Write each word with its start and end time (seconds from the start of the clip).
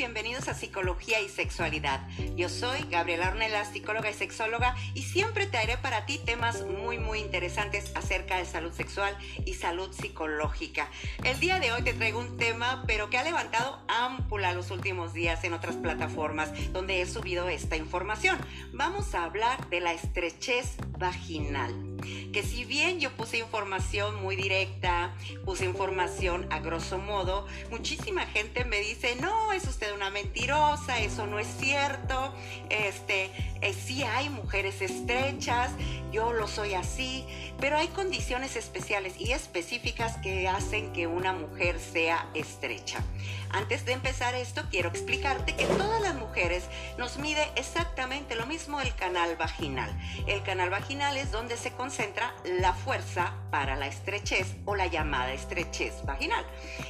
bienvenidos 0.00 0.48
a 0.48 0.54
Psicología 0.54 1.20
y 1.20 1.28
Sexualidad. 1.28 2.00
Yo 2.34 2.48
soy 2.48 2.86
Gabriela 2.88 3.28
Ornella, 3.28 3.66
psicóloga 3.66 4.08
y 4.08 4.14
sexóloga, 4.14 4.74
y 4.94 5.02
siempre 5.02 5.46
te 5.46 5.58
haré 5.58 5.76
para 5.76 6.06
ti 6.06 6.16
temas 6.16 6.64
muy, 6.64 6.96
muy 6.96 7.18
interesantes 7.18 7.92
acerca 7.94 8.38
de 8.38 8.46
salud 8.46 8.72
sexual 8.72 9.14
y 9.44 9.52
salud 9.52 9.92
psicológica. 9.92 10.88
El 11.22 11.38
día 11.38 11.60
de 11.60 11.72
hoy 11.72 11.82
te 11.82 11.92
traigo 11.92 12.18
un 12.18 12.38
tema, 12.38 12.82
pero 12.86 13.10
que 13.10 13.18
ha 13.18 13.24
levantado 13.24 13.78
ámpula 13.88 14.54
los 14.54 14.70
últimos 14.70 15.12
días 15.12 15.44
en 15.44 15.52
otras 15.52 15.76
plataformas 15.76 16.50
donde 16.72 17.02
he 17.02 17.06
subido 17.06 17.50
esta 17.50 17.76
información. 17.76 18.38
Vamos 18.72 19.14
a 19.14 19.24
hablar 19.24 19.68
de 19.68 19.80
la 19.80 19.92
estrechez 19.92 20.78
vaginal. 20.98 21.89
Que 22.32 22.42
si 22.42 22.64
bien 22.64 23.00
yo 23.00 23.10
puse 23.12 23.38
información 23.38 24.22
muy 24.22 24.36
directa, 24.36 25.14
puse 25.44 25.64
información 25.64 26.46
a 26.50 26.60
grosso 26.60 26.98
modo, 26.98 27.46
muchísima 27.70 28.26
gente 28.26 28.64
me 28.64 28.80
dice, 28.80 29.16
no, 29.16 29.52
es 29.52 29.64
usted 29.66 29.92
una 29.94 30.10
mentirosa, 30.10 30.98
eso 31.00 31.26
no 31.26 31.38
es 31.38 31.48
cierto, 31.58 32.34
este, 32.68 33.30
eh, 33.60 33.72
sí 33.74 34.02
hay 34.02 34.28
mujeres 34.30 34.80
estrechas, 34.82 35.70
yo 36.10 36.32
lo 36.32 36.48
soy 36.48 36.74
así, 36.74 37.26
pero 37.58 37.76
hay 37.76 37.88
condiciones 37.88 38.56
especiales 38.56 39.14
y 39.18 39.32
específicas 39.32 40.16
que 40.18 40.48
hacen 40.48 40.92
que 40.92 41.06
una 41.06 41.32
mujer 41.32 41.78
sea 41.78 42.28
estrecha. 42.34 43.02
Antes 43.50 43.84
de 43.84 43.92
empezar 43.92 44.34
esto, 44.34 44.62
quiero 44.70 44.88
explicarte 44.88 45.56
que 45.56 45.66
todas 45.66 46.00
las 46.00 46.14
mujeres 46.14 46.64
nos 46.98 47.18
mide 47.18 47.50
exactamente 47.56 48.36
lo 48.36 48.46
mismo 48.46 48.80
el 48.80 48.94
canal 48.94 49.36
vaginal. 49.36 49.90
El 50.26 50.42
canal 50.42 50.70
vaginal 50.70 51.16
es 51.16 51.32
donde 51.32 51.56
se 51.56 51.72
concentra 51.72 52.34
la 52.44 52.72
fuerza 52.72 53.34
para 53.50 53.76
la 53.76 53.88
estrechez 53.88 54.54
o 54.64 54.76
la 54.76 54.86
llamada 54.86 55.32
estrechez 55.32 56.04
vaginal. 56.04 56.44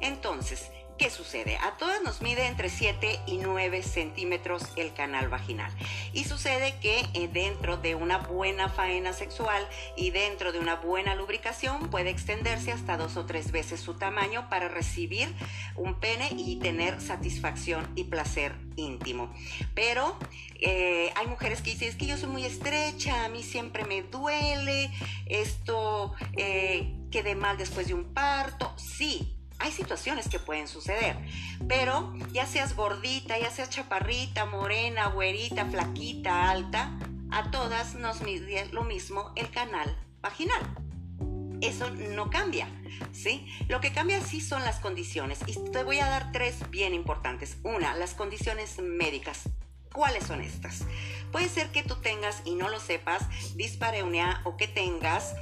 Entonces, 0.00 0.70
¿Qué 0.98 1.10
sucede? 1.10 1.56
A 1.56 1.76
todas 1.78 2.02
nos 2.02 2.22
mide 2.22 2.46
entre 2.46 2.68
7 2.68 3.20
y 3.26 3.38
9 3.38 3.82
centímetros 3.82 4.62
el 4.76 4.92
canal 4.92 5.28
vaginal. 5.28 5.72
Y 6.12 6.24
sucede 6.24 6.76
que 6.80 7.00
eh, 7.14 7.28
dentro 7.32 7.76
de 7.76 7.94
una 7.94 8.18
buena 8.18 8.68
faena 8.68 9.12
sexual 9.12 9.66
y 9.96 10.10
dentro 10.10 10.52
de 10.52 10.60
una 10.60 10.76
buena 10.76 11.14
lubricación 11.14 11.90
puede 11.90 12.10
extenderse 12.10 12.72
hasta 12.72 12.96
dos 12.96 13.16
o 13.16 13.26
tres 13.26 13.50
veces 13.50 13.80
su 13.80 13.94
tamaño 13.94 14.48
para 14.48 14.68
recibir 14.68 15.34
un 15.76 15.98
pene 15.98 16.28
y 16.36 16.56
tener 16.56 17.00
satisfacción 17.00 17.90
y 17.96 18.04
placer 18.04 18.54
íntimo. 18.76 19.34
Pero 19.74 20.16
eh, 20.60 21.12
hay 21.16 21.26
mujeres 21.26 21.62
que 21.62 21.70
dicen, 21.70 21.88
es 21.88 21.96
que 21.96 22.06
yo 22.06 22.16
soy 22.16 22.28
muy 22.28 22.44
estrecha, 22.44 23.24
a 23.24 23.28
mí 23.28 23.42
siempre 23.42 23.84
me 23.84 24.02
duele, 24.02 24.90
esto 25.26 26.14
eh, 26.36 26.94
quede 27.10 27.34
mal 27.34 27.56
después 27.56 27.88
de 27.88 27.94
un 27.94 28.14
parto. 28.14 28.72
Sí, 28.76 29.36
hay 29.62 29.70
situaciones 29.70 30.28
que 30.28 30.40
pueden 30.40 30.66
suceder, 30.66 31.16
pero 31.68 32.12
ya 32.32 32.46
seas 32.46 32.74
gordita, 32.74 33.38
ya 33.38 33.50
seas 33.50 33.70
chaparrita, 33.70 34.44
morena, 34.44 35.06
güerita, 35.06 35.66
flaquita, 35.66 36.50
alta, 36.50 36.98
a 37.30 37.50
todas 37.50 37.94
nos 37.94 38.22
mide 38.22 38.66
lo 38.72 38.82
mismo 38.82 39.32
el 39.36 39.50
canal 39.50 39.96
vaginal. 40.20 40.60
Eso 41.60 41.90
no 41.90 42.28
cambia, 42.28 42.66
¿sí? 43.12 43.46
Lo 43.68 43.80
que 43.80 43.92
cambia 43.92 44.20
sí 44.20 44.40
son 44.40 44.64
las 44.64 44.80
condiciones 44.80 45.38
y 45.46 45.54
te 45.70 45.84
voy 45.84 46.00
a 46.00 46.06
dar 46.06 46.32
tres 46.32 46.68
bien 46.70 46.92
importantes. 46.92 47.58
Una, 47.62 47.94
las 47.94 48.14
condiciones 48.14 48.80
médicas. 48.80 49.48
¿Cuáles 49.92 50.24
son 50.24 50.40
estas? 50.40 50.86
Puede 51.30 51.48
ser 51.48 51.70
que 51.70 51.82
tú 51.82 51.96
tengas 51.96 52.42
y 52.44 52.54
no 52.56 52.68
lo 52.68 52.80
sepas 52.80 53.28
dispareunia 53.54 54.40
o 54.44 54.56
que 54.56 54.66
tengas 54.66 55.34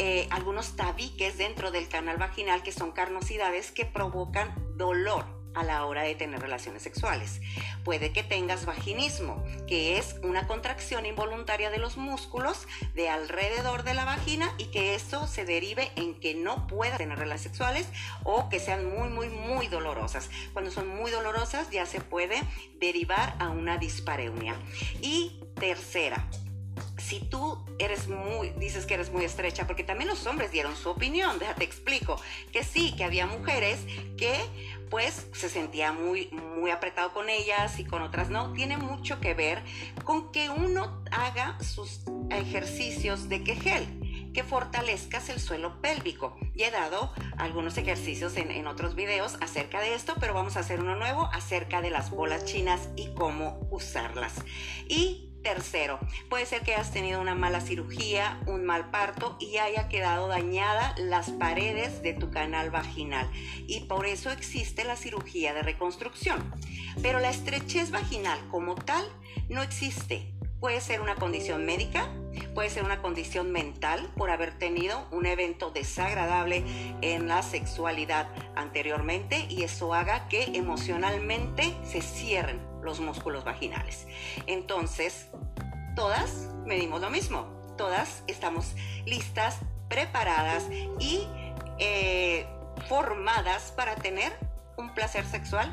eh, 0.00 0.28
algunos 0.30 0.76
tabiques 0.76 1.38
dentro 1.38 1.72
del 1.72 1.88
canal 1.88 2.18
vaginal 2.18 2.62
que 2.62 2.70
son 2.70 2.92
carnosidades 2.92 3.72
que 3.72 3.84
provocan 3.84 4.54
dolor 4.76 5.24
a 5.54 5.64
la 5.64 5.84
hora 5.86 6.02
de 6.02 6.14
tener 6.14 6.38
relaciones 6.40 6.82
sexuales. 6.84 7.40
Puede 7.82 8.12
que 8.12 8.22
tengas 8.22 8.64
vaginismo, 8.64 9.42
que 9.66 9.98
es 9.98 10.14
una 10.22 10.46
contracción 10.46 11.04
involuntaria 11.04 11.70
de 11.70 11.78
los 11.78 11.96
músculos 11.96 12.68
de 12.94 13.08
alrededor 13.08 13.82
de 13.82 13.94
la 13.94 14.04
vagina 14.04 14.54
y 14.56 14.66
que 14.66 14.94
eso 14.94 15.26
se 15.26 15.44
derive 15.44 15.90
en 15.96 16.14
que 16.14 16.36
no 16.36 16.68
puedas 16.68 16.98
tener 16.98 17.18
relaciones 17.18 17.42
sexuales 17.42 17.88
o 18.22 18.48
que 18.48 18.60
sean 18.60 18.88
muy, 18.88 19.08
muy, 19.08 19.30
muy 19.30 19.66
dolorosas. 19.66 20.30
Cuando 20.52 20.70
son 20.70 20.86
muy 20.86 21.10
dolorosas 21.10 21.70
ya 21.70 21.86
se 21.86 22.00
puede 22.00 22.40
derivar 22.78 23.34
a 23.40 23.48
una 23.48 23.78
dispareunia. 23.78 24.54
Y 25.02 25.40
tercera, 25.56 26.24
si 27.08 27.20
tú 27.20 27.58
eres 27.78 28.06
muy, 28.08 28.50
dices 28.58 28.84
que 28.84 28.94
eres 28.94 29.10
muy 29.10 29.24
estrecha, 29.24 29.66
porque 29.66 29.82
también 29.82 30.10
los 30.10 30.26
hombres 30.26 30.52
dieron 30.52 30.76
su 30.76 30.90
opinión, 30.90 31.38
déjate 31.38 31.64
explico, 31.64 32.20
que 32.52 32.62
sí, 32.62 32.94
que 32.96 33.04
había 33.04 33.26
mujeres 33.26 33.80
que 34.18 34.34
pues 34.90 35.26
se 35.32 35.48
sentía 35.48 35.92
muy, 35.92 36.28
muy 36.28 36.70
apretado 36.70 37.12
con 37.12 37.28
ellas 37.28 37.78
y 37.78 37.84
con 37.84 38.02
otras 38.02 38.30
no, 38.30 38.52
tiene 38.52 38.76
mucho 38.76 39.20
que 39.20 39.34
ver 39.34 39.62
con 40.04 40.32
que 40.32 40.50
uno 40.50 41.02
haga 41.10 41.58
sus 41.62 42.00
ejercicios 42.30 43.28
de 43.28 43.42
quejel 43.42 44.32
que 44.32 44.44
fortalezcas 44.44 45.30
el 45.30 45.40
suelo 45.40 45.80
pélvico. 45.80 46.36
Y 46.54 46.62
he 46.62 46.70
dado 46.70 47.12
algunos 47.38 47.76
ejercicios 47.76 48.36
en, 48.36 48.50
en, 48.50 48.66
otros 48.66 48.94
videos 48.94 49.36
acerca 49.40 49.80
de 49.80 49.94
esto, 49.94 50.14
pero 50.20 50.34
vamos 50.34 50.56
a 50.56 50.60
hacer 50.60 50.80
uno 50.80 50.94
nuevo 50.96 51.28
acerca 51.32 51.80
de 51.82 51.90
las 51.90 52.10
bolas 52.10 52.44
chinas 52.44 52.88
y 52.96 53.12
cómo 53.14 53.66
usarlas. 53.70 54.34
Y 54.88 55.28
Tercero, 55.48 55.98
puede 56.28 56.44
ser 56.44 56.60
que 56.60 56.74
hayas 56.74 56.92
tenido 56.92 57.22
una 57.22 57.34
mala 57.34 57.62
cirugía, 57.62 58.38
un 58.46 58.66
mal 58.66 58.90
parto 58.90 59.38
y 59.40 59.56
haya 59.56 59.88
quedado 59.88 60.28
dañada 60.28 60.94
las 60.98 61.30
paredes 61.30 62.02
de 62.02 62.12
tu 62.12 62.30
canal 62.30 62.70
vaginal 62.70 63.30
y 63.66 63.80
por 63.80 64.04
eso 64.04 64.30
existe 64.30 64.84
la 64.84 64.94
cirugía 64.94 65.54
de 65.54 65.62
reconstrucción. 65.62 66.52
Pero 67.00 67.18
la 67.18 67.30
estrechez 67.30 67.90
vaginal 67.90 68.38
como 68.50 68.74
tal 68.74 69.06
no 69.48 69.62
existe. 69.62 70.37
Puede 70.60 70.80
ser 70.80 71.00
una 71.00 71.14
condición 71.14 71.64
médica, 71.64 72.08
puede 72.54 72.68
ser 72.68 72.84
una 72.84 73.00
condición 73.00 73.52
mental 73.52 74.10
por 74.16 74.30
haber 74.30 74.58
tenido 74.58 75.06
un 75.12 75.24
evento 75.26 75.70
desagradable 75.70 76.64
en 77.00 77.28
la 77.28 77.42
sexualidad 77.42 78.28
anteriormente 78.56 79.46
y 79.48 79.62
eso 79.62 79.94
haga 79.94 80.28
que 80.28 80.44
emocionalmente 80.54 81.76
se 81.84 82.02
cierren 82.02 82.60
los 82.82 82.98
músculos 82.98 83.44
vaginales. 83.44 84.08
Entonces, 84.46 85.28
todas 85.94 86.48
medimos 86.66 87.00
lo 87.00 87.10
mismo, 87.10 87.46
todas 87.76 88.24
estamos 88.26 88.74
listas, 89.06 89.58
preparadas 89.88 90.66
y 90.98 91.28
eh, 91.78 92.46
formadas 92.88 93.72
para 93.76 93.94
tener 93.94 94.32
un 94.76 94.92
placer 94.92 95.24
sexual 95.24 95.72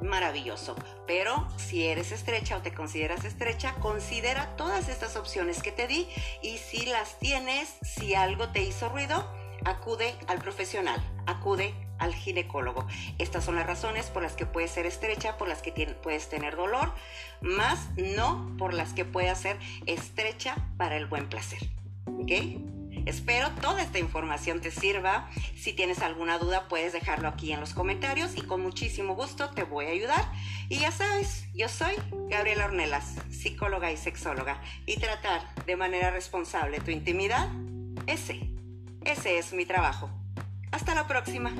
maravilloso. 0.00 0.76
Pero 1.06 1.48
si 1.56 1.86
eres 1.86 2.12
estrecha 2.12 2.56
o 2.56 2.62
te 2.62 2.74
consideras 2.74 3.24
estrecha, 3.24 3.74
considera 3.80 4.56
todas 4.56 4.88
estas 4.88 5.16
opciones 5.16 5.62
que 5.62 5.72
te 5.72 5.86
di 5.86 6.08
y 6.42 6.58
si 6.58 6.86
las 6.86 7.18
tienes, 7.18 7.76
si 7.82 8.14
algo 8.14 8.48
te 8.50 8.62
hizo 8.62 8.88
ruido, 8.88 9.26
acude 9.64 10.14
al 10.26 10.38
profesional, 10.38 11.00
acude 11.26 11.74
al 11.98 12.14
ginecólogo. 12.14 12.86
Estas 13.18 13.44
son 13.44 13.56
las 13.56 13.66
razones 13.66 14.06
por 14.06 14.22
las 14.22 14.34
que 14.34 14.46
puedes 14.46 14.70
ser 14.70 14.86
estrecha, 14.86 15.36
por 15.36 15.48
las 15.48 15.62
que 15.62 15.72
puedes 16.02 16.28
tener 16.28 16.56
dolor, 16.56 16.92
más 17.40 17.88
no 17.96 18.54
por 18.58 18.74
las 18.74 18.92
que 18.92 19.04
puedas 19.04 19.40
ser 19.40 19.58
estrecha 19.86 20.56
para 20.76 20.96
el 20.96 21.06
buen 21.06 21.28
placer. 21.28 21.60
Espero 23.08 23.48
toda 23.62 23.82
esta 23.82 23.98
información 23.98 24.60
te 24.60 24.70
sirva. 24.70 25.30
Si 25.56 25.72
tienes 25.72 26.00
alguna 26.00 26.38
duda, 26.38 26.68
puedes 26.68 26.92
dejarlo 26.92 27.28
aquí 27.28 27.50
en 27.52 27.60
los 27.60 27.72
comentarios 27.72 28.36
y 28.36 28.42
con 28.42 28.60
muchísimo 28.60 29.14
gusto 29.14 29.48
te 29.48 29.62
voy 29.62 29.86
a 29.86 29.92
ayudar. 29.92 30.30
Y 30.68 30.80
ya 30.80 30.92
sabes, 30.92 31.46
yo 31.54 31.70
soy 31.70 31.94
Gabriela 32.28 32.66
Ornelas, 32.66 33.14
psicóloga 33.30 33.90
y 33.90 33.96
sexóloga, 33.96 34.60
y 34.84 34.98
tratar 34.98 35.40
de 35.64 35.76
manera 35.76 36.10
responsable 36.10 36.80
tu 36.80 36.90
intimidad, 36.90 37.48
ese, 38.06 38.50
ese 39.06 39.38
es 39.38 39.54
mi 39.54 39.64
trabajo. 39.64 40.10
Hasta 40.70 40.94
la 40.94 41.06
próxima. 41.06 41.54